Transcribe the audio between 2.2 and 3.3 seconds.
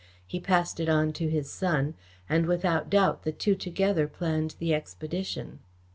and without doubt